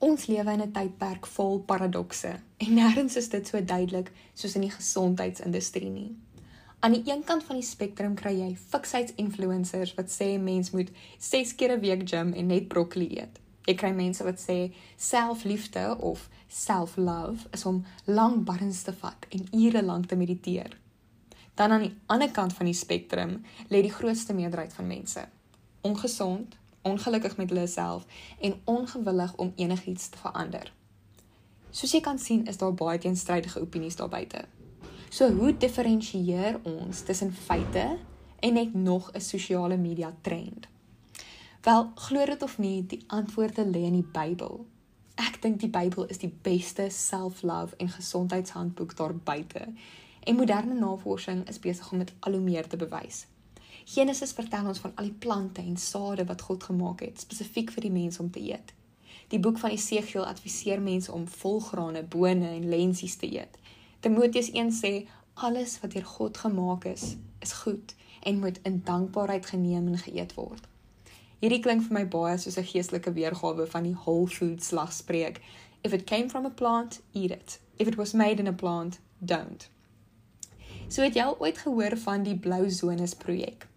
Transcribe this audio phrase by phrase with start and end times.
[0.00, 2.30] Ons lewe in 'n tydperk vol paradokse
[2.64, 6.16] en nêrens is dit so duidelik soos in die gesondheidsindustrie nie.
[6.80, 11.54] Aan die een kant van die spektrum kry jy fiksheidsinfluencers wat sê mens moet 6
[11.54, 13.40] keer 'n week gym en net broccoli eet.
[13.66, 19.48] Jy kry mense wat sê selfliefde of self-love is om lang barrens te vat en
[19.52, 20.78] ure lank te mediteer.
[21.54, 25.28] Dan aan die ander kant van die spektrum lê die grootste meerderheid van mense.
[25.80, 28.06] Ongesond, ongelukkig met hulle self
[28.40, 30.72] en ongewillig om enigiets te verander.
[31.70, 34.44] Soos jy kan sien, is daar baie teenstrydige opinies daar buite.
[35.10, 37.98] So hoe diferensieer ons tussen feite
[38.40, 40.68] en net nog 'n sosiale media trend?
[41.62, 44.66] Wel, glo dit of nie, die antwoorde lê in die Bybel.
[45.14, 49.66] Ek dink die Bybel is die beste self-love en gesondheidshandboek daar buite.
[50.20, 53.26] En moderne navorsing is besig om dit al hoe meer te bewys.
[53.84, 57.82] Genesis vertel ons van al die plante en sade wat God gemaak het spesifiek vir
[57.82, 58.72] die mens om te eet.
[59.30, 63.58] Die boek van Esegiel adviseer mense om volgrane, bone en lensies te eet.
[64.00, 69.46] Timoteus 1 sê alles wat deur God gemaak is, is goed en moet in dankbaarheid
[69.46, 70.66] geneem en geëet word.
[71.40, 75.40] Hierdie klink vir my baie soos 'n geestelike weergawe van die whole food slagspreuk.
[75.82, 77.58] If it came from a plant, eat it.
[77.78, 79.68] If it was made in a plant, don't.
[80.90, 83.68] So het jy al ooit gehoor van die blou zones projek?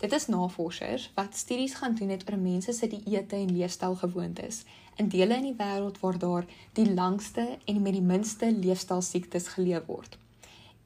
[0.00, 4.62] Dit is navorsers wat studies gaan doen het oor mense se dieete en leefstylgewoontes
[4.96, 9.84] in dele in die wêreld waar daar die langste en met die minste leefstylsiektes geleef
[9.86, 10.16] word.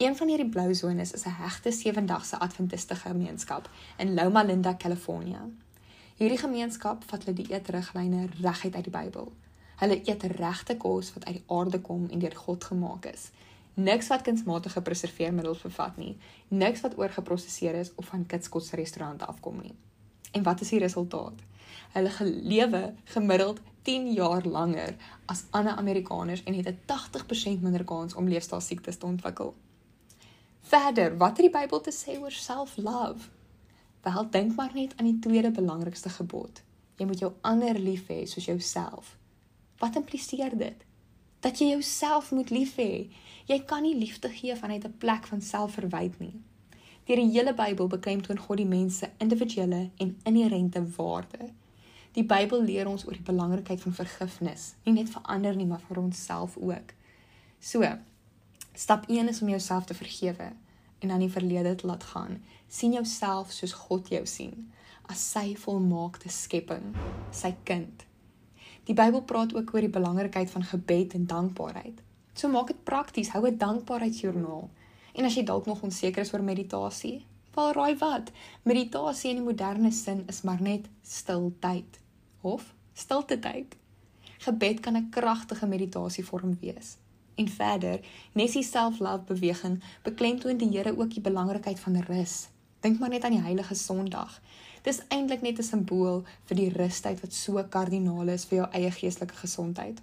[0.03, 5.49] Een van hierdie blou zones is 'n hegte 7-dagse adventiste gemeenskap in Loma Linda, California.
[6.17, 9.33] Hierdie gemeenskap vat hulle dieetriglyne reguit uit die Bybel.
[9.77, 13.31] Hulle eet regte kos wat uit die aarde kom en deur God gemaak is
[13.77, 16.15] niks wat kunsmatige preserveermiddels bevat nie,
[16.49, 19.75] niks wat oorgeprosesseer is of van kitskots restaurante afkom nie.
[20.33, 21.45] En wat is die resultaat?
[21.93, 28.15] Hulle gelewe gemiddeld 10 jaar langer as ander Amerikaners en het 'n 80% minder kans
[28.15, 29.55] om leefstylsiektes te ontwikkel.
[30.61, 33.29] Verder, wat het die Bybel te sê oor self-love?
[34.03, 36.63] Wel, dink maar net aan die tweede belangrikste gebod.
[36.97, 39.17] Jy moet jou ander lief hê soos jouself.
[39.79, 40.85] Wat impliseer dit?
[41.47, 43.07] Dat jy jouself moet lief hê.
[43.47, 46.35] Jy kan nie liefde gee vanuit 'n plek van selfverwyd nie.
[47.05, 51.53] Deur die hele Bybel beklemtoon God die mens se individuele en inherente waarde.
[52.13, 55.83] Die Bybel leer ons oor die belangrikheid van vergifnis, nie net vir ander nie, maar
[55.89, 56.95] vir onsself ook.
[57.61, 57.99] So,
[58.75, 60.53] stap 1 is om jouself te vergewe
[60.99, 62.43] en aan die verlede te laat gaan.
[62.69, 66.97] sien jouself soos God jou sien, as sy volmaakte skepping,
[67.31, 68.07] sy kind.
[68.87, 72.03] Die Bybel praat ook oor die belangrikheid van gebed en dankbaarheid.
[72.39, 74.71] So maak dit prakties, hou 'n dankbaarheidsjoernaal.
[75.13, 78.31] En as jy dalk nog onseker is oor meditasie, val raai wat?
[78.63, 82.01] Meditasie in die moderne sin is maar net stil tyd
[82.41, 83.77] of stilte tyd.
[84.39, 86.97] Gebed kan 'n kragtige meditasievorm wees.
[87.35, 88.01] En verder,
[88.33, 92.49] Nessie self-love beweging beklemtoon die Here ook die belangrikheid van rus.
[92.87, 94.41] Dink maar net aan die heilige Sondag.
[94.87, 98.91] Dis eintlik net 'n simbool vir die rustyd wat so kardinaal is vir jou eie
[98.91, 99.99] geestelike gesondheid.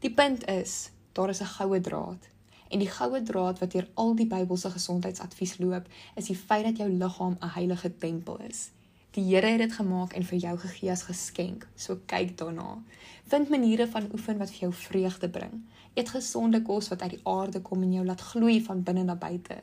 [0.00, 2.22] Die punt is, daar is 'n goue draad.
[2.68, 6.76] En die goue draad wat deur al die Bybelse gesondheidsadvies loop, is die feit dat
[6.76, 8.70] jou liggaam 'n heilige tempel is.
[9.10, 11.66] Die Here het dit gemaak en vir jou gegee as geskenk.
[11.76, 12.82] So kyk daarna.
[13.24, 15.64] Vind maniere van oefen wat vir jou vreugde bring.
[15.94, 19.14] Eet gesonde kos wat uit die aarde kom en jou laat gloei van binne na
[19.14, 19.62] buite.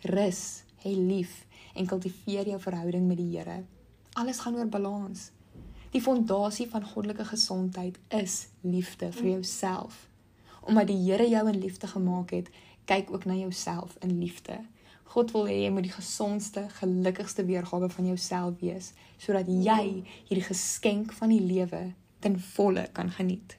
[0.00, 3.62] Rus, hê lief en kultiveer jou verhouding met die Here.
[4.12, 5.30] Alles gaan oor balans.
[5.90, 10.08] Die fondasie van goddelike gesondheid is liefde vir jouself.
[10.60, 12.50] Omdat die Here jou in liefde gemaak het,
[12.84, 14.60] kyk ook na jouself in liefde.
[15.08, 20.44] God wil hê jy moet die gesondste, gelukkigste weergawe van jouself wees sodat jy hierdie
[20.46, 21.80] geskenk van die lewe
[22.22, 23.56] ten volle kan geniet.